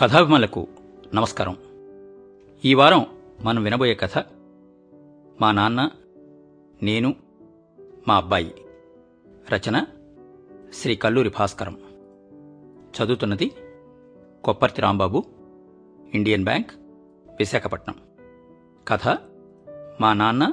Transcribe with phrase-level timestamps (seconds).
[0.00, 0.68] కథాభిమలకు
[1.14, 1.56] నమస్కారం.
[2.64, 3.06] ఈ వారం
[3.42, 4.24] మనం వినబోయే కథ
[5.40, 5.90] మా నాన్న
[6.82, 7.14] నేను
[8.08, 8.54] మా అబ్బాయి.
[9.52, 9.84] రచన
[10.74, 11.78] శ్రీ కల్లూరి భాస్కరం.
[12.72, 13.52] చదువుతున్నది
[14.44, 15.24] కొప్పర్తి రాంబాబు
[16.14, 16.70] ఇండియన్ బ్యాంక్
[17.38, 17.94] విశాఖపట్నం.
[18.88, 19.18] కథ
[20.00, 20.52] మా నాన్న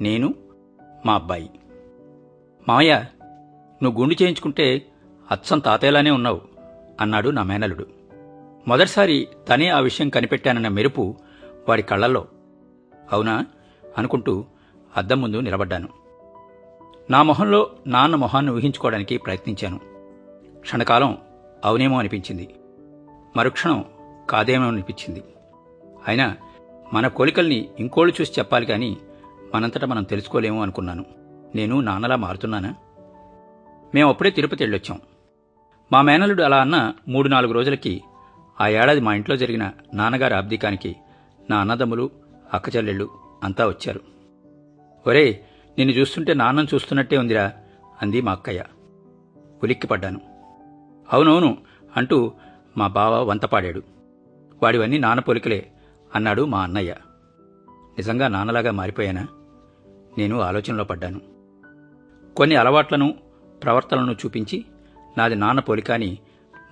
[0.00, 0.34] నేను
[1.06, 1.50] మా అబ్బాయి.
[2.68, 3.04] మామయ్య
[3.82, 4.86] నువ్వు గుండు చేయించుకుంటే
[5.30, 6.40] అచ్చం తాతయ్యలానే ఉన్నావు
[7.00, 7.99] అన్నాడు నా మేనలుడు
[8.68, 11.16] మొదటిసారి తనే ఆ విషయం కనిపెట్టానన్న మెరుపు
[11.68, 12.26] వాడి కళ్ళల్లో.
[13.12, 13.46] అవునా?
[13.98, 14.44] అనుకుంటూ
[14.96, 15.88] అద్దం ముందు నిలబడ్డాను.
[17.10, 19.80] నా మొహంలో నాన్న మొహాన్ని ఊహించుకోవడానికి ప్రయత్నించాను.
[20.58, 21.18] క్షణకాలం
[21.64, 22.54] అవునేమో అనిపించింది.
[23.36, 23.84] మరుక్షణం
[24.30, 25.22] కాదేమో అనిపించింది.
[26.08, 26.36] అయినా
[26.92, 28.96] మన కోలికల్ని ఇంకోళ్ళు చూసి చెప్పాలి కానీ
[29.54, 31.04] మనంతటా మనం తెలుసుకోలేము అనుకున్నాను.
[31.54, 32.74] నేను నాన్నలా మారుతున్నానా?
[33.94, 35.00] మేము అప్పుడే తిరుపతి వెళ్ళొచ్చాం.
[35.92, 38.02] మా మేనలుడు అలా అన్న మూడు నాలుగు రోజులకి
[38.60, 40.96] ఆ ఏడాది మా ఇంట్లో జరిగిన నాన్నగారి అబ్దికానికి
[41.50, 42.10] నా అన్నదమ్ములు
[42.54, 43.10] అక్కచెల్లెళ్ళు
[43.42, 44.00] అంతా వచ్చారు.
[45.06, 45.44] ఒరే
[45.78, 47.52] నిన్ను చూస్తుంటే నాన్నను చూస్తున్నట్టే ఉందిరా
[48.02, 48.64] అంది మా అక్కయ్య.
[49.62, 50.20] ఉలిక్కిపడ్డాను.
[51.12, 51.56] అవునవును
[51.96, 52.32] అంటూ
[52.76, 53.82] మా బావ వంతపాడాడు.
[54.62, 55.70] వాడివన్నీ నాన్న పొలికలే
[56.14, 56.94] అన్నాడు మా అన్నయ్య.
[57.98, 59.26] నిజంగా నాన్నలాగా మారిపోయానా?
[60.18, 61.20] నేను ఆలోచనలో పడ్డాను.
[62.36, 63.14] కొన్ని అలవాట్లను
[63.62, 64.64] ప్రవర్తనలను చూపించి
[65.18, 66.18] నాది నాన్న పోలిక అని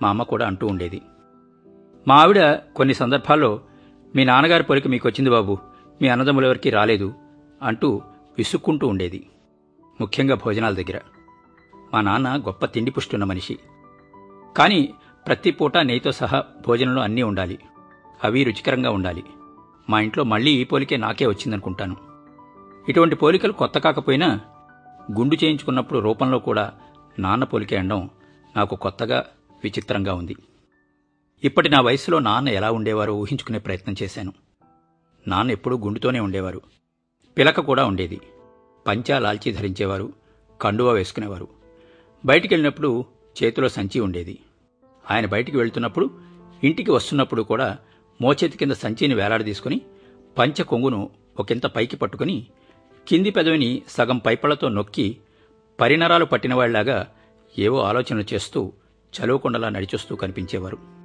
[0.01, 1.01] మా అమ్మ కూడా అంటూ ఉండేది.
[2.09, 3.61] మా ఆవిడ కొన్ని సందర్భాల్లో
[4.15, 5.57] మీ నాన్నగారి పోలిక మీకు వచ్చింది బాబు.
[6.01, 7.13] మీ అన్నదమ్ములెవరికి రాలేదు
[7.61, 8.01] అంటూ
[8.37, 9.27] విసుక్కుంటూ ఉండేది.
[10.01, 10.99] ముఖ్యంగా భోజనాల దగ్గర.
[11.93, 13.59] మా నాన్న గొప్ప తిండి పుష్టున్న మనిషి.
[14.57, 14.93] కానీ
[15.27, 17.59] ప్రతి పూట నెయ్యితో సహా భోజనంలో అన్నీ ఉండాలి.
[18.23, 19.23] అవి రుచికరంగా ఉండాలి.
[19.89, 21.95] మా ఇంట్లో మళ్ళీ ఈ పోలికే నాకే వచ్చిందనుకుంటాను.
[22.89, 24.39] ఇటువంటి పోలికలు కొత్త కాకపోయినా
[25.11, 26.73] గుండు చేయించుకున్నప్పుడు రూపంలో కూడా
[27.19, 28.09] నాన్న పోలికే అనడం
[28.55, 29.25] నాకు కొత్తగా
[29.63, 30.35] విచిత్రంగా ఉంది.
[31.43, 34.33] ఇప్పటి నా వయసులో నాన్న ఎలా ఉండేవారో ఊహించుకునే ప్రయత్నం చేశాను.
[35.27, 36.61] నాన్న ఎప్పుడూ గుండుతోనే ఉండేవారు.
[37.37, 38.21] పిలక కూడా ఉండేది.
[38.87, 40.13] పంచా లాల్చీ ధరించేవారు.
[40.61, 41.47] కండువా వేసుకునేవారు.
[42.25, 43.05] బయటికి వెళ్ళినప్పుడు
[43.43, 44.39] చేతిలో సంచి ఉండేది.
[45.11, 46.09] ఆయన బయటికి వెళ్తున్నప్పుడు
[46.63, 47.77] ఇంటికి వస్తున్నప్పుడు కూడా
[48.21, 49.81] మోచేతి కింద సంచిని వేలాడదీసుకుని
[50.37, 52.47] పంచ కొంగును ఒకంత పైకి పట్టుకుని
[53.07, 55.17] కింది పెదవిని సగం పైపళ్ళతో నొక్కి
[55.79, 57.07] పరినరాలు పట్టినవాళ్ళాగా
[57.59, 58.73] ఏవో ఆలోచనలు చేస్తూ
[59.21, 60.98] చలువకొండలా నడిచొస్తూ కనిపించేవారు.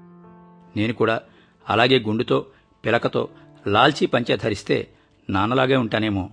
[0.77, 1.21] నేను కూడా
[1.69, 2.47] అలాగే గుండుతో
[2.85, 3.29] పిలకతో
[3.67, 4.89] లాల్చీ పంచ ధరిస్తే
[5.31, 6.31] నాన్నలాగే ఉంటానేమో.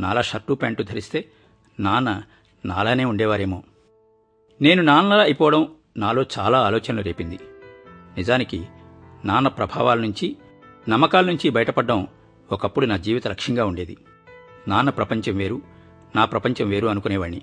[0.00, 1.30] నాలా షర్టు ప్యాంటు ధరిస్తే
[1.80, 2.22] నాన్న
[2.64, 3.62] నాలానే ఉండేవారేమో.
[4.60, 7.38] నేను నాన్నలా అయిపోవడం నాలో చాలా ఆలోచనలు రేపింది.
[8.16, 8.66] నిజానికి
[9.24, 10.36] నాన్న ప్రభావాల నుంచి
[10.88, 12.06] నమ్మకాల నుంచి బయటపడడం
[12.52, 13.96] ఒకప్పుడు నా జీవిత లక్ష్యంగా ఉండేది.
[14.68, 15.62] నాన్న ప్రపంచం వేరు
[16.16, 17.42] నా ప్రపంచం వేరు అనుకునేవాణ్ణి.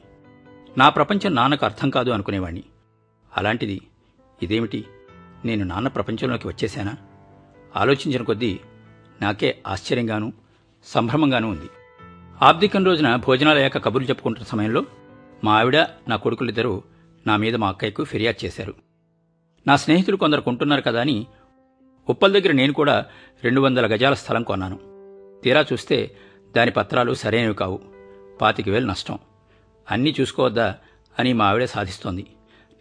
[0.77, 2.63] నా ప్రపంచం నాన్నకు అర్థం కాదు అనుకునేవాణ్ణి.
[3.37, 3.81] అలాంటిది
[4.43, 4.85] ఇదేమిటి?
[5.45, 6.95] నేను నాన్న ప్రపంచంలోకి వచ్చేశానా?
[7.75, 8.59] ఆలోచించిన కొద్దీ
[9.21, 10.33] నాకే ఆశ్చర్యంగాను
[10.83, 11.69] సంభ్రమంగానూ ఉంది.
[12.41, 14.85] ఆబ్దికం రోజున భోజనాలయ్యాక కబుర్లు చెప్పుకుంటున్న సమయంలో
[15.43, 16.83] మా ఆవిడ నా కొడుకులిద్దరూ
[17.27, 18.73] నా మీద మా అక్కయ్యకు ఫిర్యాదు చేశారు.
[19.67, 21.27] నా స్నేహితులు కొందరు కొంటున్నారు కదా అని
[22.09, 23.05] ఉప్పల్ దగ్గర నేను కూడా
[23.43, 24.79] రెండు వందల గజాల స్థలం కొన్నాను.
[25.43, 26.15] తీరా చూస్తే
[26.55, 27.81] దాని పత్రాలు సరైనవి కావు.
[28.41, 29.19] పాతిక వేలు నష్టం.
[29.91, 30.75] అన్నీ చూసుకోవద్దా
[31.19, 32.27] అని మా ఆవిడ సాధిస్తోంది.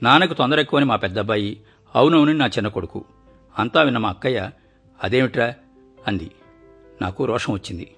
[0.02, 1.60] నాన్నకు తొందర ఎక్కువని మా పెద్దబ్బాయి
[1.94, 3.04] అవునవును నా చిన్న కొడుకు.
[3.58, 4.50] అంతా విన్న మా అక్కయ్య
[5.02, 5.54] అదేమిట్రా?
[6.06, 6.30] అంది.
[7.02, 7.94] నాకు రోషం వచ్చింది.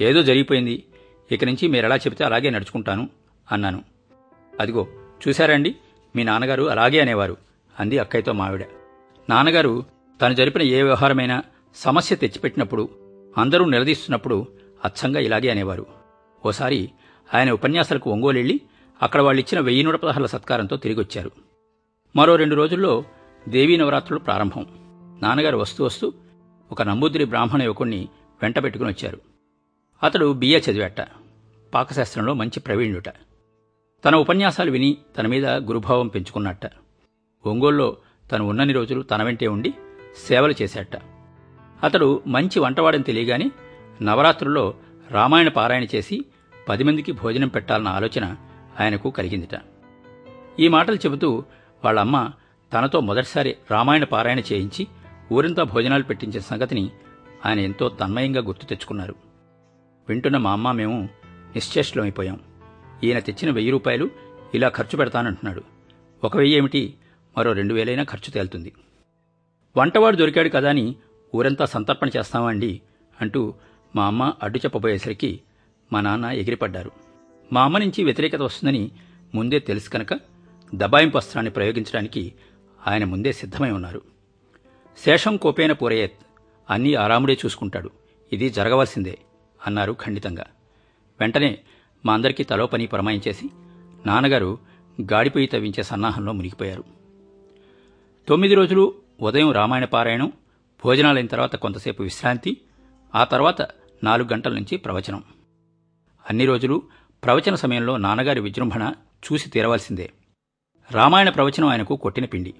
[0.00, 0.84] ఏదో జరిగిపోయింది.
[1.32, 3.08] ఇక నుంచి మీరెలా చెబితే అలాగే నడుచుకుంటాను
[3.52, 3.84] అన్నాను.
[4.60, 4.88] అదిగో
[5.28, 5.76] చూశారండి
[6.16, 7.36] మీ నాన్నగారు అలాగే అనేవారు
[7.80, 8.66] అంది అక్కయ్యతో మావిడ
[9.30, 9.84] నాన్నగారు
[10.20, 11.42] తను జరిపిన ఏ వ్యవహారమైనా
[11.76, 12.88] సమస్య తెచ్చిపెట్టినప్పుడు
[13.36, 14.46] అందరూ నిలదీస్తున్నప్పుడు
[14.84, 15.86] అచ్చంగా ఇలాగే అనేవారు.
[16.46, 16.90] ఓసారి
[17.34, 18.60] ఆయన ఉపన్యాసాలకు ఒంగోలెళ్ళి
[19.02, 21.30] అక్కడ వాళ్ళిచ్చిన వెయ్యి నూట పదహారుల సత్కారంతో తిరిగొచ్చారు.
[22.16, 23.04] మరో రెండు రోజుల్లో
[23.48, 24.66] దేవీ నవరాత్రులు ప్రారంభం.
[25.22, 26.12] నాన్నగారు వస్తూ వస్తూ
[26.72, 28.08] ఒక నంబూద్రి బ్రాహ్మణ యువకుణ్ణి
[28.42, 29.20] వెంట పెట్టుకుని వచ్చారు.
[30.02, 31.08] అతడు బిఏ చదివాట.
[31.74, 33.08] పాకశాస్త్రంలో మంచి ప్రవీణుట.
[34.04, 36.70] తన ఉపన్యాసాలు విని తన మీద గురుభావం పెంచుకున్నట్ట.
[37.46, 37.96] ఒంగోల్లో
[38.32, 39.74] తను ఉన్నన్ని రోజులు తన వెంటే ఉండి
[40.28, 40.96] సేవలు చేశాట.
[41.82, 43.50] అతడు మంచి వంటవాడని తెలియగానే
[44.02, 44.74] నవరాత్రుల్లో
[45.10, 46.24] రామాయణ పారాయణ చేసి
[46.68, 48.36] పది మందికి భోజనం పెట్టాలన్న ఆలోచన
[48.80, 49.60] ఆయనకు కలిగిందిట.
[50.60, 51.44] ఈ మాటలు చెబుతూ
[51.84, 52.30] వాళ్ళమ్మ
[52.72, 54.86] తనతో మొదటిసారి రామాయణ పారాయణ చేయించి
[55.32, 56.90] ఊరంతా భోజనాలు పెట్టించిన సంగతిని
[57.46, 59.14] ఆయన ఎంతో తన్మయంగా గుర్తు తెచ్చుకున్నారు.
[60.08, 61.08] వింటున్న మా అమ్మ మేము
[61.54, 62.40] నిశ్చేష్లమైపోయాం
[63.04, 64.10] ఈయన తెచ్చిన వెయ్యి రూపాయలు
[64.54, 65.62] ఇలా ఖర్చు పెడతానంటున్నాడు.
[66.24, 66.94] ఒక వెయ్యి ఏమిటి?
[67.38, 68.72] మరో రెండు వేలైనా ఖర్చు తేలుతుంది.
[69.76, 70.96] వంటవాడు దొరికాడు కదా అని
[71.34, 72.80] ఊరంతా సంతర్పణ చేస్తామండి
[73.20, 73.54] అంటూ
[73.96, 75.40] మా అమ్మ అడ్డు చెప్పబోయేసరికి
[75.92, 76.90] మా నాన్న ఎగిరిపడ్డారు.
[77.52, 78.90] మా అమ్మ నుంచి వ్యతిరేకత వస్తుందని
[79.34, 80.20] ముందే తెలుసు కనుక
[80.74, 82.34] దబాయింపు అస్త్రాన్ని ప్రయోగించడానికి
[82.86, 84.02] ఆయన ముందే సిద్ధమై ఉన్నారు.
[85.04, 86.12] శేషం కోపేన పూరయేత్
[86.70, 87.90] అన్నీ ఆరాముడే చూసుకుంటాడు.
[88.32, 89.18] ఇది జరగవలసిందే
[89.66, 90.44] అన్నారు ఖండితంగా.
[91.20, 91.58] వెంటనే
[92.06, 93.50] మా అందరికీ తలో పని పురమాయించేసి
[94.06, 94.58] నాన్నగారు
[95.00, 96.84] గాడిపోయి తవ్వించే సన్నాహంలో మునిగిపోయారు.
[98.28, 100.32] తొమ్మిది రోజులు ఉదయం రామాయణ పారాయణం
[100.84, 102.60] భోజనాలైన తర్వాత కొంతసేపు విశ్రాంతి
[103.14, 103.62] ఆ తర్వాత
[104.04, 105.24] నాలుగు గంటల నుంచి ప్రవచనం.
[106.30, 106.82] అన్ని రోజులు
[107.24, 108.92] ప్రవచన సమయంలో నాన్నగారి విజృంభణ
[109.32, 110.12] చూసి తీరవలసిందే.
[110.90, 112.54] రామాయణ ప్రవచనం ఆయనకు కొట్టిన పిండి.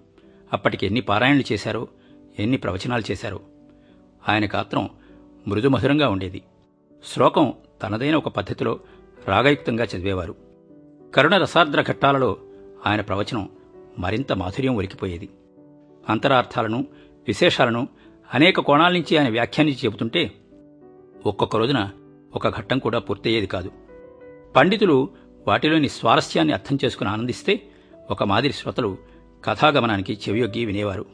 [0.52, 1.88] అప్పటికి ఎన్ని పారాయణలు చేశారో
[2.38, 3.40] ఎన్ని ప్రవచనాలు చేశారో.
[4.28, 4.90] ఆయన గాత్రం
[5.48, 6.42] మృదుమధురంగా ఉండేది.
[7.04, 7.52] శ్లోకం
[7.82, 8.80] తనదైన ఒక పద్ధతిలో
[9.28, 10.34] రాగయుక్తంగా చదివేవారు.
[11.14, 12.36] కరుణ రసార్ద్ర ఘట్టాలలో
[12.86, 13.48] ఆయన ప్రవచనం
[13.98, 15.28] మరింత మాధుర్యం ఒలికిపోయేది
[16.08, 16.86] అంతరార్థాలను
[17.28, 17.88] విశేషాలను
[18.34, 20.30] అనేక కోణాల నుంచి ఆయన వ్యాఖ్యానించి చెబుతుంటే
[21.26, 21.90] ఒక్కొక్క రోజున
[22.34, 23.70] ఒక ఘట్టం కూడా పూర్తయ్యేది కాదు.
[24.56, 25.10] పండితులు
[25.48, 27.62] వాటిలోని స్వారస్యాన్ని అర్థం చేసుకుని ఆనందిస్తే
[28.10, 29.11] ఒక మాదిరి శ్రోతలు
[29.44, 31.06] కథాగమనానికి చెవియొగ్గి వినేవారు.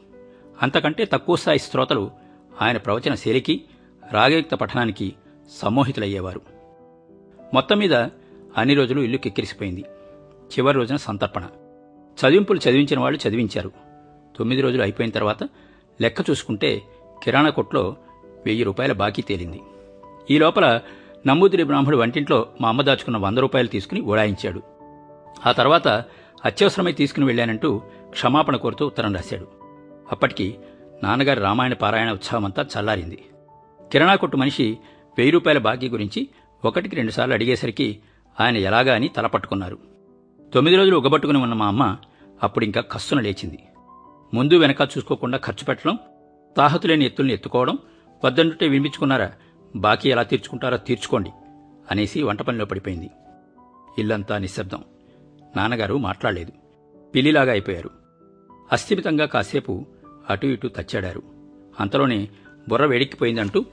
[0.61, 2.11] అంతకంటే తక్కువ స్థాయి శ్రోతలు
[2.61, 3.61] ఆయన ప్రవచన శైలికి
[4.11, 5.15] రాగయుక్త పఠనానికి
[5.61, 6.41] సమ్మోహితులయ్యేవారు.
[7.53, 7.93] మొత్తం మీద
[8.57, 9.81] అన్ని రోజులు ఇల్లు కిక్కిరిసిపోయింది.
[10.51, 11.47] చివరి రోజున సంతర్పణ.
[12.19, 13.71] చదివింపులు చదివించిన వాళ్ళు చదివించారు.
[14.37, 15.43] తొమ్మిది రోజులు అయిపోయిన తర్వాత
[16.01, 16.81] లెక్క చూసుకుంటే
[17.23, 17.95] కిరాణా కొట్లో
[18.45, 19.61] వెయ్యి రూపాయల బాకీ తేలింది.
[20.31, 20.81] ఈ లోపల
[21.27, 24.61] నమ్మూదిరి బ్రాహ్మడు వంటింట్లో మా అమ్మ దాచుకున్న వంద రూపాయలు తీసుకుని ఓడాయించాడు.
[25.45, 25.87] ఆ తర్వాత
[26.45, 29.47] అత్యవసరమై తీసుకుని వెళ్ళానంటూ క్షమాపణ కోరుతూ ఉత్తరం రాశాడు.
[30.11, 30.55] అప్పటికి
[31.03, 33.25] నాన్నగారి రామాయణ పారాయణ ఉత్సాహమంతా చల్లారింది.
[33.91, 34.77] కిరాణా కొట్టు మనిషి
[35.17, 36.29] వెయ్యి రూపాయల బాకీ గురించి
[36.65, 37.99] ఒకటికి రెండుసార్లు అడిగేసరికి
[38.39, 39.77] ఆయన ఎలాగా అని తలపట్టుకున్నారు
[40.53, 41.97] తొమ్మిది రోజులు ఉగబట్టుకుని ఉన్న మా అమ్మ
[42.43, 43.59] అప్పుడింకా కస్సున లేచింది.
[44.33, 45.97] ముందు వెనక చూసుకోకుండా ఖర్చు పెట్టడం
[46.57, 47.77] తాహతులేని ఎత్తుల్ని ఎత్తుకోవడం
[48.25, 49.31] వద్దంటుంటే వినిపించుకున్నారా
[49.75, 51.31] బాకీ ఎలా తీర్చుకుంటారో తీర్చుకోండి
[51.91, 53.09] అనేసి వంట పనిలో పడిపోయింది.
[53.99, 54.83] ఇల్లంతా నిశ్శబ్దం.
[55.55, 56.51] నాన్నగారు మాట్లాడలేదు.
[57.15, 57.89] పిల్లిలాగా అయిపోయారు.
[58.71, 59.85] అస్థిమితంగా కాసేపు
[60.29, 61.23] అటు ఇటు తచ్చాడారు.
[61.79, 62.27] అంతలోనే
[62.69, 63.65] బుర్ర వేడెక్కిపోయిందంటూ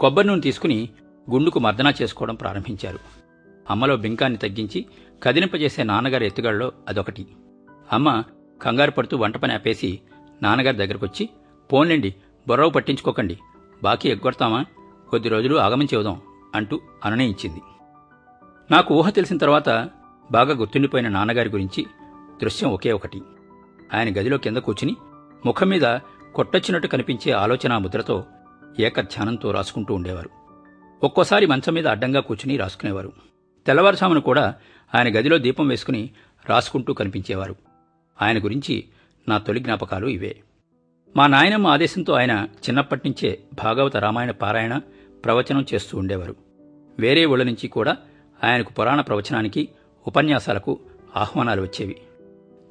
[0.00, 0.88] కొబ్బరి నూనె తీసుకుని
[1.30, 2.98] గుండుకు మర్దనా చేసుకోవడం ప్రారంభించారు.
[3.70, 4.86] అమ్మలో బింకాన్ని తగ్గించి
[5.22, 7.26] కదిలింపజేసే నాన్నగారి ఎత్తుగాళ్ళలో అదొకటి.
[7.92, 8.22] అమ్మ
[8.62, 10.00] కంగారు పడుతూ వంట పని ఆపేసి
[10.42, 11.28] నాన్నగారి దగ్గరకొచ్చి
[11.72, 12.14] పోన్లేండి
[12.48, 13.38] బుర్రవు పట్టించుకోకండి.
[13.82, 14.64] బాకీ ఎగ్గొడతామా?
[15.10, 16.20] కొద్ది రోజులు ఆగమం చెబుదాం
[16.54, 17.60] అంటూ అనునయించింది.
[18.70, 19.68] నాకు ఊహ తెలిసిన తర్వాత
[20.30, 21.86] బాగా గుర్తుండిపోయిన నాన్నగారి గురించి
[22.42, 23.22] దృశ్యం ఒకే ఒకటి.
[23.94, 24.96] ఆయన గదిలో కింద కూర్చుని
[25.46, 25.98] ముఖం మీద
[26.34, 28.24] కొట్టొచ్చినట్టు కనిపించే ఆలోచనా ముద్రతో
[28.80, 30.30] ఏకధ్యానంతో రాసుకుంటూ ఉండేవారు.
[31.02, 33.12] ఒక్కోసారి మంచం మీద అడ్డంగా కూర్చుని రాసుకునేవారు.
[33.66, 34.54] తెల్లవారుసామును కూడా
[34.94, 36.10] ఆయన గదిలో దీపం వేసుకుని
[36.48, 37.56] రాసుకుంటూ కనిపించేవారు.
[38.22, 38.84] ఆయన గురించి
[39.28, 40.40] నా తొలి జ్ఞాపకాలు ఇవే.
[41.16, 44.78] మా నాయనమ్మ ఆదేశంతో ఆయన చిన్నప్పటి నుంచే భాగవత రామాయణ పారాయణ
[45.24, 46.36] ప్రవచనం చేస్తూ ఉండేవారు.
[46.98, 47.96] వేరే ఊళ్ళ నుంచి కూడా
[48.44, 49.68] ఆయనకు పురాణ ప్రవచనానికి
[50.06, 50.78] ఉపన్యాసాలకు
[51.16, 51.96] ఆహ్వానాలు వచ్చేవి.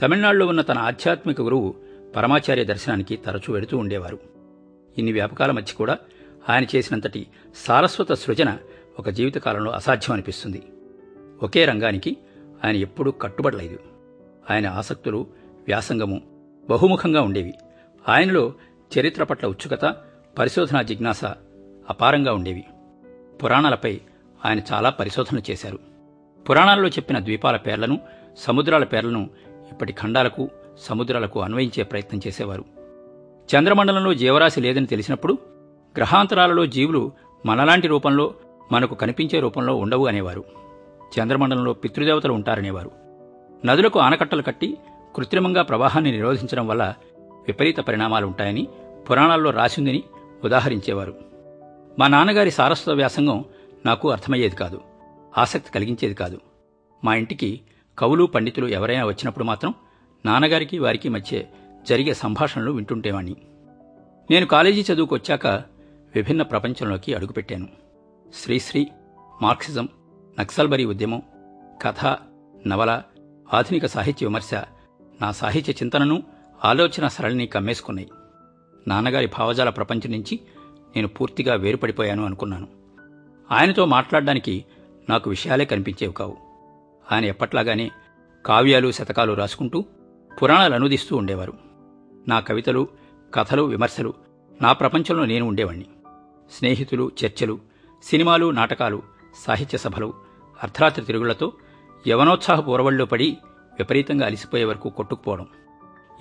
[0.01, 1.75] తమిళనాడులో ఉన్న తన ఆధ్యాత్మిక గురువు
[2.15, 4.19] పరమాచార్య దర్శనానికి తరచూ వెడుతూ ఉండేవారు.
[4.97, 5.97] ఇన్ని వ్యాపకాల మధ్య కూడా
[6.49, 8.57] ఆయన చేసినంతటి సారస్వత సృజన
[8.99, 10.63] ఒక జీవితకాలంలో అసాధ్యం అనిపిస్తుంది
[11.43, 12.17] ఒకే రంగానికి
[12.65, 13.79] ఆయన ఎప్పుడూ కట్టుబడలేదు.
[14.51, 15.27] ఆయన ఆసక్తులు
[15.67, 16.21] వ్యాసంగము
[16.69, 17.53] బహుముఖంగా ఉండేవి.
[18.09, 18.53] ఆయనలో
[18.99, 19.95] చరిత్ర పట్ల ఉత్సుకత
[20.37, 21.25] పరిశోధనా జిజ్ఞాస
[21.89, 22.65] అపారంగా ఉండేవి.
[23.43, 24.01] పురాణాలపై
[24.45, 25.88] ఆయన చాలా పరిశోధనలు చేశారు.
[26.49, 27.99] పురాణాల్లో చెప్పిన ద్వీపాల పేర్లను
[28.37, 29.29] సముద్రాల పేర్లను
[29.71, 32.65] ఇప్పటి ఖండాలకు సముద్రాలకు అన్వయించే ప్రయత్నం చేసేవారు.
[33.55, 35.37] చంద్రమండలంలో జీవరాశి లేదని తెలిసినప్పుడు
[35.97, 37.11] గ్రహాంతరాలలో జీవులు
[37.45, 38.33] మనలాంటి రూపంలో
[38.71, 40.43] మనకు కనిపించే రూపంలో ఉండవు అనేవారు.
[41.19, 42.91] చంద్రమండలంలో పితృదేవతలు ఉంటారనేవారు.
[43.65, 44.77] నదులకు ఆనకట్టలు కట్టి
[45.15, 46.93] కృత్రిమంగా ప్రవాహాన్ని నిరోధించడం వల్ల
[47.27, 48.67] విపరీత పరిణామాలుంటాయని
[49.09, 50.03] పురాణాల్లో రాసిందని
[50.43, 51.15] ఉదాహరించేవారు.
[51.99, 53.45] మా నాన్నగారి సారస్వత వ్యాసంగం
[53.85, 54.81] నాకు అర్థమయ్యేది కాదు.
[55.37, 56.41] ఆసక్తి కలిగించేది కాదు.
[57.03, 57.61] మా ఇంటికి
[57.97, 59.73] కవులు పండితులు ఎవరైనా వచ్చినప్పుడు మాత్రం
[60.25, 61.43] నాన్నగారికి వారికి మధ్య
[61.89, 63.35] జరిగే సంభాషణలు వింటుంటేవాణ్ణి.
[64.31, 65.47] నేను కాలేజీ చదువుకు వచ్చాక
[66.15, 67.67] విభిన్న ప్రపంచంలోకి అడుగుపెట్టాను.
[68.33, 68.87] శ్రీశ్రీ
[69.41, 69.89] మార్క్సిజం
[70.39, 71.21] నక్సల్బరీ ఉద్యమం
[71.81, 72.17] కథ
[72.67, 73.01] నవల
[73.53, 74.53] ఆధునిక సాహిత్య విమర్శ
[75.21, 76.23] నా సాహిత్య చింతనను
[76.65, 78.09] ఆలోచన సరళిని కమ్మేసుకున్నాయి.
[78.87, 80.39] నాన్నగారి భావజాల ప్రపంచం నుంచి
[80.95, 82.67] నేను పూర్తిగా వేరుపడిపోయాను అనుకున్నాను.
[83.51, 84.65] ఆయనతో మాట్లాడడానికి
[85.09, 86.37] నాకు విషయాలే కనిపించేవి కావు.
[87.11, 87.91] ఆయన ఎప్పట్లాగానే
[88.45, 89.85] కావ్యాలు శతకాలు రాసుకుంటూ
[90.41, 91.53] పురాణాలు అనుదిస్తూ ఉండేవారు.
[92.27, 92.87] నా కవితలు
[93.33, 94.13] కథలు విమర్శలు
[94.61, 95.85] నా ప్రపంచంలో నేను ఉండేవాణ్ణి.
[96.51, 97.59] స్నేహితులు చర్చలు
[98.03, 99.01] సినిమాలు నాటకాలు
[99.45, 100.13] సాహిత్య సభలు
[100.63, 101.53] అర్ధరాత్రి తిరుగులతో
[102.07, 103.37] యవనోత్సాహ పూరవళ్ళలో పడి
[103.79, 105.47] విపరీతంగా అలిసిపోయే వరకు కొట్టుకుపోవడం.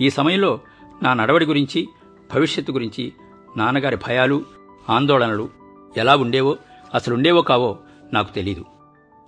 [0.00, 0.60] ఈ సమయంలో
[1.02, 1.88] నా నడవడి గురించి
[2.34, 3.12] భవిష్యత్తు గురించి
[3.56, 4.44] నాన్నగారి భయాలు
[4.90, 5.48] ఆందోళనలు
[5.96, 6.56] ఎలా ఉండేవో
[6.94, 7.78] అసలుండేవో కావో
[8.12, 8.64] నాకు తెలీదు.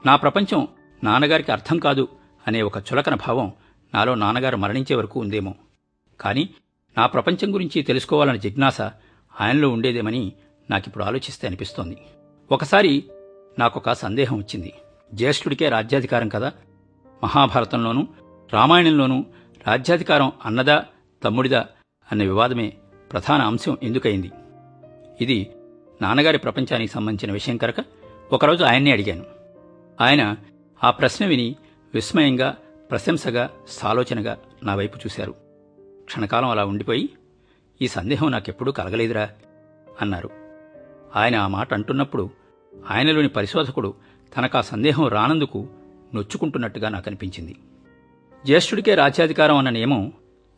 [0.06, 0.68] నా ప్రపంచం
[1.04, 2.08] నాన్నగారికి అర్థం కాదు
[2.46, 3.52] అనే ఒక చులకన భావం
[3.94, 5.54] నాలో నాన్నగారు మరణించే వరకు ఉందేమో.
[6.20, 6.48] కాని
[6.98, 8.80] నా ప్రపంచం గురించి తెలుసుకోవాలన్న జిజ్ఞాస
[9.40, 10.32] ఆయనలో ఉండేదేమని
[10.70, 11.96] నాకిప్పుడు ఆలోచిస్తే అనిపిస్తోంది.
[12.52, 13.04] ఒకసారి
[13.58, 14.72] నాకొక సందేహం వచ్చింది.
[15.14, 16.52] జ్యేష్ఠుడికే రాజ్యాధికారం కదా.
[17.22, 18.06] మహాభారతంలోనూ
[18.52, 19.24] రామాయణంలోనూ
[19.66, 20.84] రాజ్యాధికారం అన్నదా
[21.24, 21.66] తమ్ముడిదా
[22.12, 22.72] అన్న వివాదమే
[23.12, 24.30] ప్రధాన అంశం ఎందుకయింది?
[25.20, 25.50] ఇది
[26.02, 27.84] నాన్నగారి ప్రపంచానికి సంబంధించిన విషయం కనుక
[28.32, 29.39] ఒకరోజు ఆయన్నే అడిగాను.
[30.00, 30.36] ఆయన
[30.84, 31.56] ఆ ప్రశ్న విని
[31.94, 32.56] విస్మయంగా
[32.90, 35.34] ప్రశంసగా సాలోచనగా నా వైపు చూశారు.
[36.04, 37.08] క్షణకాలం అలా ఉండిపోయి
[37.82, 39.30] ఈ సందేహం నాకెప్పుడూ కలగలేదురా
[40.00, 40.30] అన్నారు.
[41.16, 42.30] ఆయన ఆ మాట అంటున్నప్పుడు
[42.90, 43.94] ఆయనలోని పరిశోధకుడు
[44.36, 45.68] తనకు ఆ సందేహం రానందుకు
[46.14, 47.56] నొచ్చుకుంటున్నట్టుగా నాకనిపించింది.
[48.46, 50.12] జ్యేష్ఠుడికే రాజ్యాధికారం అన్న నియమం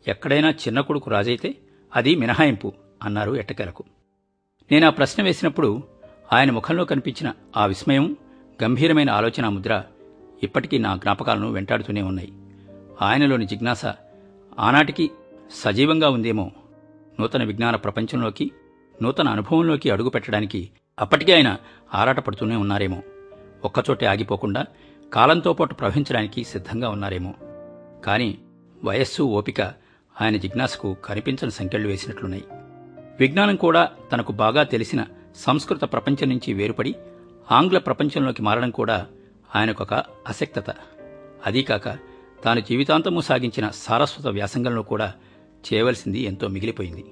[0.07, 1.55] ఎక్కడైనా చిన్న కొడుకు రాజైతే
[1.95, 2.73] అది మినహాయింపు
[3.03, 3.83] అన్నారు ఎట్టకెలకు.
[4.71, 5.83] నేను ఆ ప్రశ్న వేసినప్పుడు
[6.33, 8.15] ఆయన ముఖంలో కనిపించిన ఆ విస్మయం
[8.63, 9.83] గంభీరమైన ఆలోచన ముద్ర
[10.43, 12.33] ఇప్పటికీ నా జ్ఞాపకాలను వెంటాడుతూనే ఉన్నాయి.
[13.01, 13.85] ఆయనలోని జిజ్ఞాస
[14.59, 15.11] ఆనాటికి
[15.51, 16.51] సజీవంగా ఉందేమో
[17.19, 18.51] నూతన విజ్ఞాన ప్రపంచంలోకి
[19.01, 20.69] నూతన అనుభవంలోకి అడుగుపెట్టడానికి
[20.99, 21.57] అప్పటికే ఆయన
[21.93, 23.01] ఆరాటపడుతూనే ఉన్నారేమో.
[23.65, 24.65] ఒక్కచోటే ఆగిపోకుండా
[25.13, 27.33] కాలంతో పాటు ప్రవహించడానికి సిద్ధంగా ఉన్నారేమో.
[28.05, 28.37] కాని
[28.83, 29.61] వయస్సు ఓపిక
[30.21, 32.43] ఆయన జిజ్ఞాసకు కనిపించని సంఖ్యలు వేసినట్లున్నాయి.
[33.19, 35.05] విజ్ఞానం కూడా తనకు బాగా తెలిసిన
[35.35, 36.95] సంస్కృత ప్రపంచం నుంచి వేరుపడి
[37.51, 39.07] ఆంగ్ల ప్రపంచంలోకి మారడం కూడా
[39.55, 39.93] ఆయనకొక
[40.27, 40.65] అసక్తత.
[41.45, 41.89] అదీకాక
[42.43, 45.13] తాను జీవితాంతము సాగించిన సారస్వత వ్యాసంగంలో కూడా
[45.73, 47.05] చేయవలసింది ఎంతో మిగిలిపోయింది.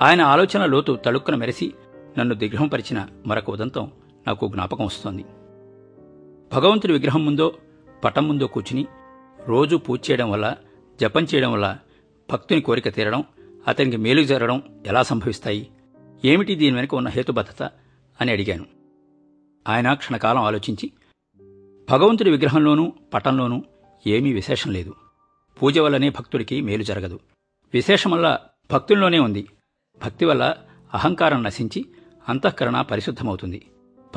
[0.00, 1.72] ఆయన ఆలోచన లోతు తళుక్కున మెరిసి
[2.18, 3.90] నన్ను దిగ్రహంపరిచిన మరొక ఉదంతం
[4.26, 5.24] నాకు జ్ఞాపకం వస్తోంది.
[6.54, 7.54] భగవంతుడి విగ్రహం ముందో
[8.04, 8.86] పటం ముందో కూర్చుని
[9.46, 10.56] రోజూ పూజ చేయడం వల్ల
[11.00, 11.78] జపం చేయడం వల్ల
[12.32, 13.24] భక్తుని కోరిక తీరడం
[13.68, 15.68] అతనికి మేలు జరగడం ఎలా సంభవిస్తాయి?
[16.24, 17.62] ఏమిటి దీని వెనుక ఉన్న హేతుబద్ధత?
[18.20, 18.73] అని అడిగాను.
[19.68, 20.92] ఆయన క్షణకాలం ఆలోచించి
[21.90, 23.62] భగవంతుడి విగ్రహంలోనూ పటంలోనూ
[24.06, 24.94] ఏమీ విశేషం లేదు.
[25.62, 27.20] పూజ వల్లనే భక్తుడికి మేలు జరగదు.
[27.74, 28.38] విశేషం వల్ల
[28.72, 29.48] భక్తుల్లోనే ఉంది.
[30.04, 30.54] భక్తి వల్ల
[30.94, 31.84] అహంకారం నశించి
[32.28, 33.66] అంతఃకరణ పరిశుద్ధమవుతుంది.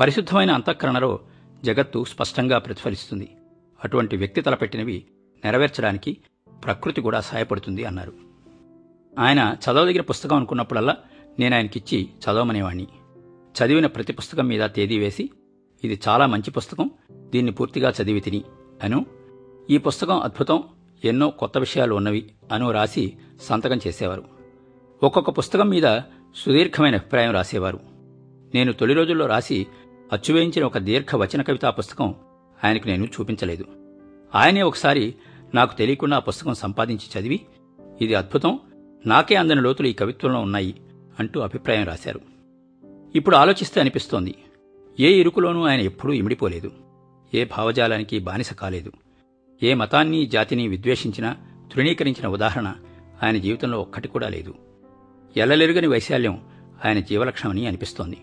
[0.00, 1.20] పరిశుద్ధమైన అంతఃకరణలో
[1.64, 3.36] జగత్తు స్పష్టంగా ప్రతిఫలిస్తుంది.
[3.84, 5.04] అటువంటి వ్యక్తి తలపెట్టినవి
[5.44, 6.16] నెరవేర్చడానికి
[6.64, 8.12] ప్రకృతి కూడా సహాయపడుతుంది అన్నారు.
[9.18, 10.96] ఆయన చదవదగిన పుస్తకం అనుకున్నప్పుడల్లా
[11.38, 12.86] నేను ఆయనకిచ్చి చదవమనేవాణ్ణి.
[13.58, 15.30] చదివిన ప్రతి పుస్తకం మీద తేదీ వేసి
[15.84, 16.90] ఇది చాలా మంచి పుస్తకం.
[17.12, 18.44] దీన్ని పూర్తిగా చదివి తిని
[18.82, 19.06] అను
[19.70, 20.62] ఈ పుస్తకం అద్భుతం
[21.04, 24.24] ఎన్నో కొత్త విషయాలు ఉన్నవి అను రాసి సంతకం చేసేవారు.
[25.02, 26.00] ఒక్కొక్క పుస్తకం మీద
[26.36, 27.80] సుదీర్ఘమైన అభిప్రాయం రాసేవారు.
[28.54, 29.66] నేను తొలి రోజుల్లో రాసి
[30.12, 32.14] అచ్చువేయించిన ఒక దీర్ఘ వచన కవితా పుస్తకం
[32.64, 33.64] ఆయనకు నేను చూపించలేదు.
[34.34, 35.14] ఆయనే ఒకసారి
[35.54, 37.40] నాకు తెలియకుండా ఆ పుస్తకం సంపాదించి చదివి
[38.00, 38.58] ఇది అద్భుతం
[39.06, 40.80] నాకే అందని లోతులు ఈ కవిత్వంలో ఉన్నాయి
[41.18, 42.20] అంటూ అభిప్రాయం రాశారు.
[43.14, 44.34] ఇప్పుడు ఆలోచిస్తే అనిపిస్తోంది.
[45.00, 46.70] ఏ ఇరుకులోనూ ఆయన ఎప్పుడూ ఇమిడిపోలేదు.
[47.34, 48.92] ఏ భావజాలానికి బానిస కాలేదు.
[49.62, 51.36] ఏ మతాన్ని జాతిని విద్వేషించినా
[51.74, 52.74] తృణీకరించిన ఉదాహరణ
[53.22, 54.54] ఆయన జీవితంలో ఒక్కటి కూడా లేదు.
[55.36, 56.40] ఎల్లలెరుగని వైశాల్యం
[56.84, 58.16] ఆయన జీవలక్షణమని అనిపిస్తోంది.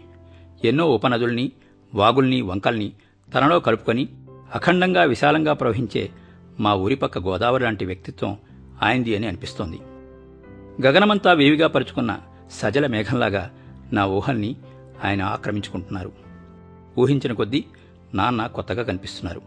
[0.63, 1.51] ఎన్నో ఉపనదుల్ని
[1.95, 2.91] వాగుల్ని వంకల్ని
[3.35, 4.07] తనలో కలుపుకొని
[4.55, 6.09] అఖండంగా విశాలంగా ప్రవహించే
[6.59, 8.37] మా ఊరి పక్క గోదావరి లాంటి వ్యక్తిత్వం
[8.83, 9.79] ఆయనది అని అనిపిస్తోంది.
[10.87, 12.19] గగనమంతా వేవిగా పరుచుకున్న
[12.51, 13.51] సజల మేఘంలాగా
[13.93, 14.55] నా ఊహల్ని
[15.03, 16.24] ఆయన ఆక్రమించుకుంటున్నారు.
[16.99, 17.65] ఊహించిన కొద్దీ
[18.13, 19.41] నాన్న కొత్తగా కనిపిస్తున్నారు.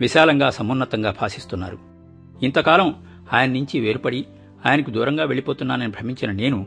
[0.00, 1.78] విశాలంగా సమున్నతంగా భాషిస్తున్నారు.
[2.42, 4.26] ఇంతకాలం ఆయన నుంచి వేరుపడి
[4.66, 6.66] ఆయనకు దూరంగా వెళ్ళిపోతున్నానని భ్రమించిన నేను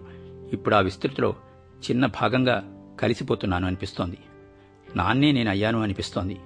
[0.54, 1.36] ఇప్పుడు ఆ విస్తృతిలో
[1.90, 2.64] చిన్న భాగంగా
[3.00, 4.18] కలిసిపోతున్నాను అనిపిస్తోంది.
[4.96, 6.38] నాన్నే నేను అయ్యాను అనిపిస్తోంది.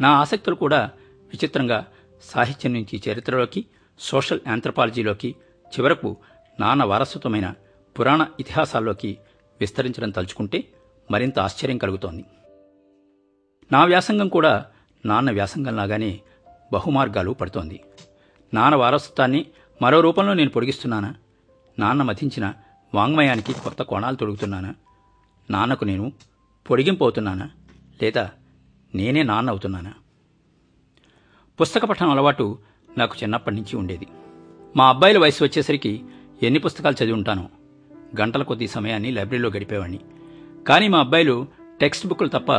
[0.00, 0.90] నా ఆసక్తులు కూడా
[1.22, 1.86] విచిత్రంగా
[2.22, 3.64] సాహిత్యం నుంచి చరిత్రలోకి
[3.98, 5.34] సోషల్ యాంథ్రపాలజీలోకి
[5.66, 6.16] చివరకు
[6.60, 7.54] నాన్న వారసత్వమైన
[7.98, 9.18] పురాణ ఇతిహాసాల్లోకి
[9.60, 10.64] విస్తరించడం తలుచుకుంటే
[11.10, 12.24] మరింత ఆశ్చర్యం కలుగుతోంది.
[13.72, 14.66] నా వ్యాసంగం కూడా
[15.06, 16.20] నాన్న వ్యాసంగంలాగానే
[16.72, 17.80] బహుమార్గాలు పడుతోంది.
[18.54, 19.46] నాన్న వారసత్వాన్ని
[19.82, 21.14] మరో రూపంలో నేను పొడిగిస్తున్నానా?
[21.78, 22.54] నాన్న మధించిన
[22.94, 24.74] వాంగ్మయానికి కొత్త కోణాలు తొడుగుతున్నానా?
[25.50, 26.12] నాన్నకు నేను
[26.70, 27.50] పొడిగింపు అవుతున్నానా?
[28.02, 28.30] లేదా
[28.94, 29.92] నేనే నాన్న అవుతున్నానా?
[31.60, 32.58] పుస్తక పఠనం అలవాటు
[32.98, 34.06] నాకు చిన్నప్పటి నుంచి ఉండేది.
[34.76, 36.04] మా అబ్బాయిల వయసు వచ్చేసరికి
[36.42, 37.48] ఎన్ని పుస్తకాలు చదివి ఉంటానో
[38.20, 40.00] గంటల కొద్ది సమయాన్ని లైబ్రరీలో గడిపేవాణ్ణి.
[40.64, 41.46] కానీ మా అబ్బాయిలు
[41.80, 42.52] టెక్స్ట్ బుక్లు తప్ప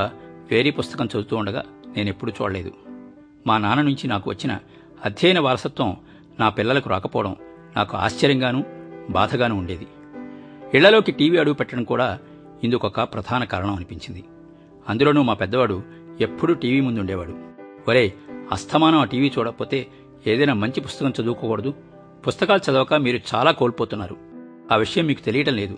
[0.52, 1.64] వేరే పుస్తకం చదువుతూ ఉండగా
[1.98, 2.72] నేనెప్పుడూ చూడలేదు.
[3.48, 4.60] మా నాన్న నుంచి నాకు వచ్చిన
[5.06, 5.98] అధ్యయన వారసత్వం
[6.40, 7.36] నా పిల్లలకు రాకపోవడం
[7.76, 8.64] నాకు ఆశ్చర్యంగానూ
[9.10, 9.88] బాధగానూ ఉండేది.
[10.74, 12.20] ఇళ్ళలోకి టీవీ అడుగు పెట్టడం కూడా
[12.64, 14.24] ఇందుకొక ప్రధాన కారణం అనిపించింది.
[14.90, 15.84] అందులోనూ మా పెద్దవాడు
[16.22, 17.36] ఎప్పుడూ టీవీ ముందు ఉండేవాడు.
[17.90, 18.14] ఒరే
[18.52, 19.88] అస్తమానం ఆ టీవీ చూడకపోతే
[20.28, 21.74] ఏదైనా మంచి పుస్తకం చదువుకోకూడదు.
[22.28, 24.18] పుస్తకాలు చదవక మీరు చాలా కోల్పోతున్నారు.
[24.72, 25.78] ఆ విషయం మీకు తెలియటం లేదు.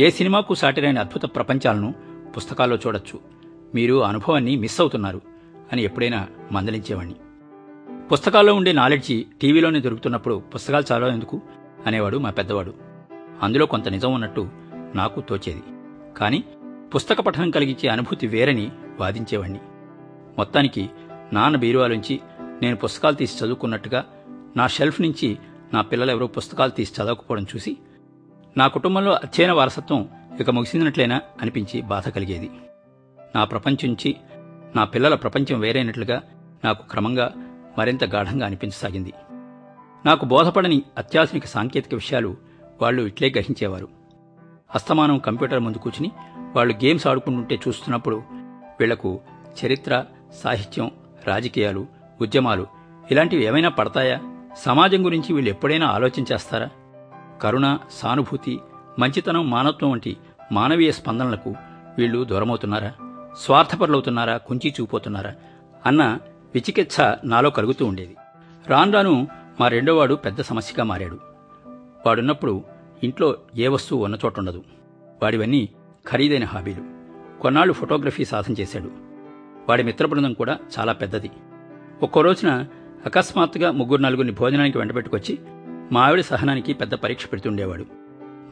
[0.00, 1.94] ఏ సినిమాకు సాటిరైన అద్భుత ప్రపంచాలను
[2.36, 3.37] పుస్తకాల్లో చూడొచ్చు.
[3.74, 5.20] మీరు ఆ అనుభవాన్ని మిస్ అవుతున్నారు
[5.72, 7.14] అని ఎప్పుడైనా మందలించేవాణ్ణి.
[8.12, 11.40] పుస్తకాల్లో ఉండే నాలెడ్జి టీవీలోనే దొరుకుతున్నప్పుడు పుస్తకాలు చదవడం ఎందుకు
[11.86, 12.74] అనేవాడు మా పెద్దవాడు.
[13.42, 14.48] అందులో కొంత నిజం ఉన్నట్టు
[14.94, 15.62] నాకు తోచేది.
[16.16, 16.44] కానీ
[16.94, 18.70] పుస్తక పఠనం కలిగించే అనుభూతి వేరని
[19.00, 19.60] వాదించేవాణ్ణి.
[20.38, 20.90] మొత్తానికి
[21.32, 22.20] నాన్న బీరువాలోంచి
[22.62, 24.04] నేను పుస్తకాలు తీసి చదువుకున్నట్టుగా
[24.56, 25.38] నా షెల్ఫ్ నుంచి
[25.74, 27.76] నా పిల్లలెవరూ పుస్తకాలు తీసి చదవకపోవడం చూసి
[28.56, 30.08] నా కుటుంబంలో అధ్యయన వారసత్వం
[30.40, 32.50] ఇక ముగిసినట్లేనా అనిపించి బాధ కలిగేది.
[33.38, 34.16] నా ప్రపంచించి
[34.76, 36.22] నా పిల్లల ప్రపంచం వేరైనట్లుగా
[36.64, 37.32] నాకు క్రమంగా
[37.78, 39.12] మరింత గాఢంగా అనిపించసాగింది.
[40.06, 42.36] నాకు బోధపడని అత్యాధునిక సాంకేతిక విషయాలు
[42.82, 43.88] వాళ్ళు ఇట్లే గ్రహించేవారు.
[44.74, 46.12] అస్తమానం కంప్యూటర్ ముందు కూర్చుని
[46.56, 48.22] వాళ్ళు గేమ్స్ ఆడుకుంటుంటే చూస్తున్నప్పుడు
[48.80, 49.20] వీళ్ళకు
[49.64, 50.04] చరిత్ర
[50.44, 50.90] సాహిత్యం
[51.26, 51.86] రాజకీయాలు
[52.20, 52.66] ఉద్యమాలు
[53.10, 54.20] ఇలాంటివి ఏమైనా పడతాయా?
[54.56, 56.70] సమాజం గురించి వీళ్ళు ఎప్పుడైనా ఆలోచించేస్తారా?
[57.42, 58.58] కరుణ సానుభూతి
[58.98, 60.16] మంచితనం మానవత్వం వంటి
[60.52, 61.54] మానవీయ స్పందనలకు
[61.98, 62.92] వీళ్ళు దూరమవుతున్నారా?
[63.38, 65.34] స్వార్థపరులవుతున్నారా కుంచి చూపోతున్నారా?
[65.86, 66.18] అన్న
[66.54, 68.16] విచికిత్స నాలో కలుగుతూ ఉండేది.
[68.66, 69.28] రాను
[69.60, 71.18] మా రెండోవాడు పెద్ద సమస్యగా మారాడు.
[72.06, 72.62] వాడున్నప్పుడు
[73.02, 74.64] ఇంట్లో ఏ వస్తువు ఉన్న చోటుండదు.
[75.22, 75.68] వాడివన్నీ
[76.10, 76.84] ఖరీదైన హాబీలు.
[77.40, 78.90] కొన్నాళ్ళు ఫోటోగ్రఫీ సాధన చేశాడు.
[79.68, 81.30] వాడి మిత్రబృందం కూడా చాలా పెద్దది.
[82.02, 82.66] ఒక్కో రోజున
[83.06, 85.38] అకస్మాత్తుగా ముగ్గురు నలుగురిని భోజనానికి వెంటబెట్టుకొచ్చి
[85.92, 87.84] మా ఆవిడ సహనానికి పెద్ద పరీక్ష పెడుతుండేవాడు.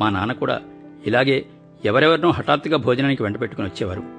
[0.00, 0.60] మా నాన్న కూడా
[1.06, 1.46] ఇలాగే
[1.84, 4.15] ఎవరెవరినో హఠాత్తుగా భోజనానికి వెంటబెట్టుకుని వచ్చేవారు.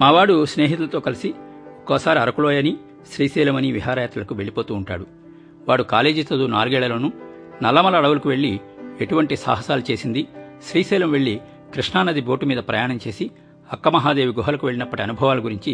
[0.00, 1.34] మావాడు స్నేహితులతో కలిసి
[1.78, 2.76] ఒక్కోసారి అరకులోయని
[3.12, 5.06] శ్రీశైలమని విహారయాత్రలకు వెళ్ళిపోతూ ఉంటాడు.
[5.68, 7.12] వాడు కాలేజీ చదువు నాలుగేళ్ళలోనూ
[7.62, 8.60] నల్లమల అడవులకు వెళ్ళి
[9.00, 10.26] ఎటువంటి సాహసాలు చేసింది
[10.70, 11.40] శ్రీశైలం వెళ్ళి
[11.74, 13.30] కృష్ణానది బోటు మీద ప్రయాణం చేసి
[13.72, 15.72] అక్కమహాదేవి గుహలకు వెళ్ళినప్పటి అనుభవాల గురించి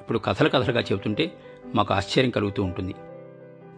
[0.00, 1.32] ఇప్పుడు కథలు కథలుగా చెబుతుంటే
[1.74, 2.94] మాకు ఆశ్చర్యం కలుగుతూ ఉంటుంది.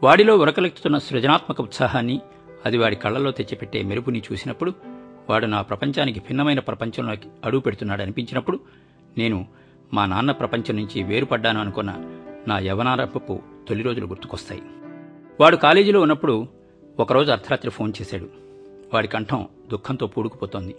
[0.03, 2.21] వాడిలో ఉరకలెక్కుతున్న సృజనాత్మక ఉత్సాహాన్ని
[2.67, 4.75] అది వాడి కళ్ళలో తెచ్చిపెట్టే మెరుపుని చూసినప్పుడు
[5.31, 8.61] వాడు నా ప్రపంచానికి భిన్నమైన ప్రపంచంలోకి అడుగు పెడుతున్నాడు అనిపించినప్పుడు
[9.19, 9.47] నేను
[9.95, 14.63] మా నాన్న ప్రపంచం నుంచి వేరుపడ్డాను అనుకున్న నా యవనారపు తొలి రోజులు గుర్తుకొస్తాయి.
[15.41, 16.47] వాడు కాలేజీలో ఉన్నప్పుడు
[17.01, 18.29] ఒకరోజు అర్ధరాత్రి ఫోన్ చేశాడు.
[18.95, 20.75] వాడి కంఠం దుఃఖంతో పూడుకుపోతోంది.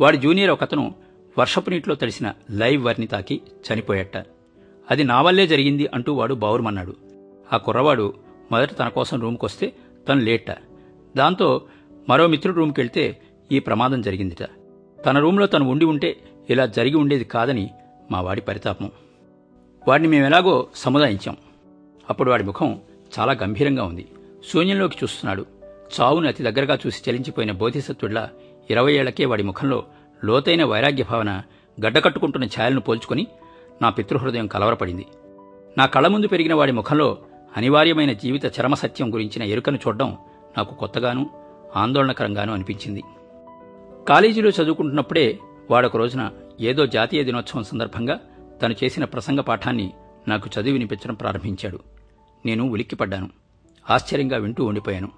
[0.00, 0.94] వాడి జూనియర్ ఒకతను
[1.38, 4.16] వర్షపు నీటిలో తడిసిన లైవ్ వర్ని తాకి చనిపోయట.
[4.90, 6.96] అది నా వల్లే జరిగింది అంటూ వాడు బావురమన్నాడు.
[7.52, 8.14] ఆ కుర్రవాడు
[8.52, 9.72] మొదట తన కోసం రూమ్కొస్తే
[10.08, 10.50] తను లేట.
[11.16, 11.62] దాంతో
[12.08, 13.18] మరో మిత్రుడు రూమ్కి వెళ్తే
[13.52, 14.42] ఈ ప్రమాదం జరిగిందిట.
[15.06, 16.16] తన రూంలో తను ఉండి ఉంటే
[16.50, 17.70] ఇలా జరిగి ఉండేది కాదని
[18.10, 18.90] మా వాడి పరితాపం.
[19.88, 21.36] వాడిని మేమెలాగో సముదాయించాం.
[22.10, 22.80] అప్పుడు వాడి ముఖం
[23.18, 24.06] చాలా గంభీరంగా ఉంది.
[24.52, 25.46] శూన్యంలోకి చూస్తున్నాడు.
[26.00, 28.30] చావును అతి దగ్గరగా చూసి చలించిపోయిన బోధిసత్వుడిలా
[28.70, 29.84] ఇరవై ఏళ్ళకే వాడి ముఖంలో
[30.24, 31.42] లోతైన వైరాగ్య భావన
[31.86, 33.26] గడ్డకట్టుకుంటున్న ఛాయలను పోల్చుకొని
[33.82, 35.06] నా పితృహృదయం కలవరపడింది.
[35.78, 37.18] నా కళ్ళ ముందు పెరిగిన వాడి ముఖంలో
[37.56, 40.16] అనివార్యమైన జీవిత చరమసత్యం గురించిన ఎరుకను చూడడం
[40.56, 41.26] నాకు కొత్తగానూ
[41.76, 43.02] ఆందోళనకరంగానూ అనిపించింది.
[44.08, 45.38] కాలేజీలో చదువుకుంటున్నప్పుడే
[45.70, 48.20] వాడొక రోజున ఏదో జాతీయ దినోత్సవం సందర్భంగా
[48.62, 49.92] తను చేసిన ప్రసంగ పాఠాన్ని
[50.28, 51.80] నాకు చదివి వినిపించడం ప్రారంభించాడు.
[52.46, 53.30] నేను ఉలిక్కిపడ్డాను.
[53.90, 55.10] ఆశ్చర్యంగా వింటూ ఉండిపోయాను.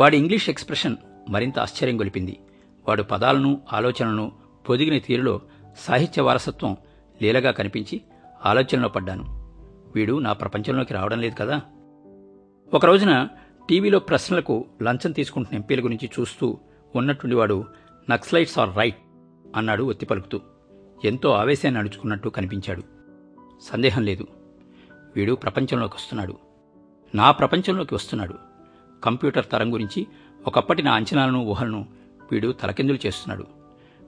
[0.00, 0.96] వాడి ఇంగ్లీష్ ఎక్స్ప్రెషన్
[1.28, 2.40] మరింత ఆశ్చర్యం గొలిపింది.
[2.88, 4.32] వాడు పదాలను ఆలోచనలను
[4.68, 5.40] పొదిగిన తీరులో
[5.78, 6.76] సాహిత్య వారసత్వం
[7.22, 8.00] లీలగా కనిపించి
[8.46, 9.24] ఆలోచనలో పడ్డాను.
[9.94, 11.60] వీడు నా ప్రపంచంలోకి రావడం లేదు కదా?
[12.74, 13.28] ఒక రోజున
[13.68, 16.58] టీవీలో ప్రశ్నలకు లంచం తీసుకుంటున్న ఎంపీల గురించి చూస్తూ
[16.96, 17.64] ఉన్నట్టుండి వాడు
[18.10, 18.98] నక్సలైట్స్ ఆర్ రైట్
[19.56, 20.40] అన్నాడు ఒత్తి పలుకుతూ
[21.04, 22.82] ఎంతో ఆవేశాన్ని అణుచుకున్నట్టు కనిపించాడు.
[23.62, 24.26] సందేహం లేదు.
[25.16, 26.34] వీడు ప్రపంచంలోకి వస్తున్నాడు.
[27.14, 28.34] నా ప్రపంచంలోకి వస్తున్నాడు.
[29.04, 30.06] కంప్యూటర్ తరం గురించి
[30.46, 31.86] ఒకప్పటి నా అంచనాలను ఊహలను
[32.32, 33.44] వీడు తలకిందులు చేస్తున్నాడు.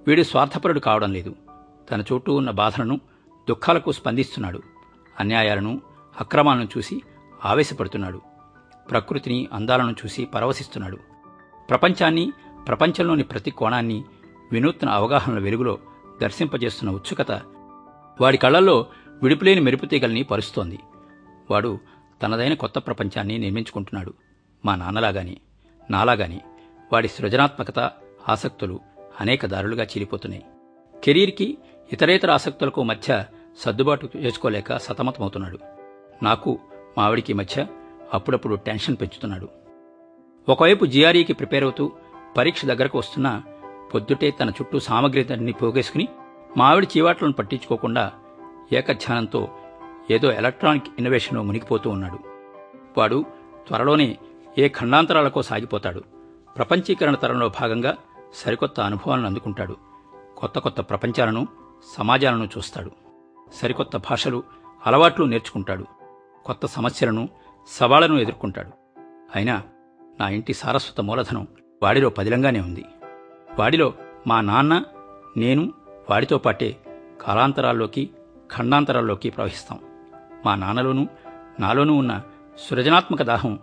[0.07, 1.35] వీడు స్వార్థపరుడు కావడం లేదు.
[1.91, 3.01] తన చుట్టూ ఉన్న బాధలను
[3.49, 4.63] దుఃఖాలకు స్పందిస్తున్నాడు.
[5.21, 5.83] అన్యాయాలను
[6.21, 7.03] అక్రమాలను చూసి
[7.45, 8.21] ఆవేశపడుతున్నాడు.
[8.91, 10.99] ప్రకృతిని అందాలను చూసి పరవశిస్తున్నాడు.
[11.71, 12.33] ప్రపంచాన్ని
[12.69, 14.05] ప్రపంచంలోని ప్రతి కోణాన్ని
[14.53, 15.79] వినూత్న అవగాహనల వెలుగులో
[16.21, 17.33] దర్శింపజేస్తున్న ఉత్సుకత
[18.21, 18.87] వాడి కళ్ళల్లో
[19.23, 20.79] విడుపులేని మెరుపుతీగల్ని పరుస్తోంది.
[21.51, 21.79] వాడు
[22.23, 24.15] తనదైన కొత్త ప్రపంచాన్ని నిర్మించుకుంటున్నాడు.
[24.65, 25.37] మా నాన్నలాగాని
[25.91, 26.41] నాలాగాని
[26.93, 27.79] వాడి సృజనాత్మకత
[28.29, 28.81] ఆసక్తులు
[29.21, 30.45] అనేక దారులుగా చీలిపోతున్నాయి.
[31.05, 31.59] కెరీర్కి
[31.93, 33.25] ఇతరేతర ఆసక్తులకు మధ్య
[33.59, 35.59] సర్దుబాటు చేసుకోలేక సతమతమవుతున్నాడు.
[36.23, 36.59] నాకు
[36.99, 37.67] మావిడికి మధ్య
[38.15, 39.49] అప్పుడప్పుడు టెన్షన్ పెంచుతున్నాడు.
[40.49, 41.93] ఒకవైపు జిఆర్ఈకి ప్రిపేర్ అవుతూ
[42.37, 43.43] పరీక్ష దగ్గరకు వస్తున్నా
[43.95, 46.09] పొద్దుటే తన చుట్టూ సామగ్రిని పోగేసుకుని
[46.57, 48.13] మావిడి చీవాట్లను పట్టించుకోకుండా
[48.73, 49.49] ఏకధ్యానంతో
[50.11, 52.19] ఏదో ఎలక్ట్రానిక్ ఇన్నోవేషన్లో మునిగిపోతూ ఉన్నాడు.
[52.99, 53.25] వాడు
[53.69, 54.19] త్వరలోనే
[54.59, 56.01] ఏ ఖండాంతరాలకో సాగిపోతాడు.
[56.57, 57.97] ప్రపంచీకరణ తరంలో భాగంగా
[58.35, 59.77] సరికొత్త అనుభవాలను అందుకుంటాడు.
[60.37, 61.49] కొత్త కొత్త ప్రపంచాలను
[61.99, 62.91] సమాజాలను చూస్తాడు.
[63.55, 64.43] సరికొత్త భాషలు
[64.87, 65.85] అలవాట్లు నేర్చుకుంటాడు.
[66.47, 67.29] కొత్త సమస్యలను
[67.69, 68.71] సవాళ్ళను ఎదుర్కొంటాడు.
[69.35, 69.63] అయినా
[70.21, 71.47] నా ఇంటి సారస్వత మూలధనం
[71.83, 72.85] వాడిలో పదిలంగానే ఉంది.
[73.59, 73.95] వాడిలో
[74.27, 74.85] మా నాన్న
[75.37, 75.73] నేను
[76.11, 76.77] వాడితో పాటే
[77.27, 78.11] కాలాంతరాల్లోకి
[78.57, 79.79] ఖండాంతరాల్లోకి ప్రవహిస్తాం.
[80.47, 81.07] మా నాన్నలోనూ
[81.61, 82.23] నాలోనూ ఉన్న
[82.59, 83.59] సృజనాత్మక దాహం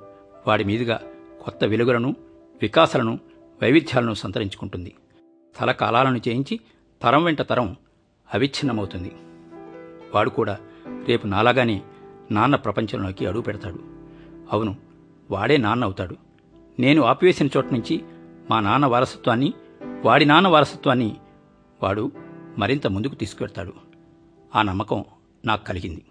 [0.47, 1.01] వాడి మీదుగా
[1.43, 2.15] కొత్త వెలుగులను
[2.61, 3.19] వికాసాలను
[3.63, 4.95] వైవిధ్యాలను సంతరించుకుంటుంది.
[5.59, 6.59] తల కాలాలను చేయించి
[7.01, 7.75] తరం వెంట తరం
[8.33, 9.11] అవిచ్ఛిన్నమవుతుంది.
[10.15, 10.57] వాడు కూడా
[11.07, 11.81] రేపు నాలాగానే
[12.31, 13.79] నాన్న ప్రపంచంలోకి అడుగు పెడతాడు.
[14.51, 14.75] అవును
[15.31, 16.15] వాడే నాన్న అవుతాడు.
[16.79, 18.03] నేను ఆపివేసిన చోట నుంచి
[18.49, 19.53] మా నాన్న వారసత్వాన్ని
[20.05, 21.15] వాడి నాన్న వారసత్వాన్ని
[21.83, 22.11] వాడు
[22.57, 23.73] మరింత ముందుకు తీసుకువెళ్తాడు
[24.55, 25.05] ఆ నమ్మకం
[25.45, 26.03] నాకు కలిగింది.